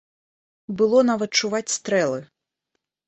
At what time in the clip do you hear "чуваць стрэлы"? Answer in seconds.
1.41-2.19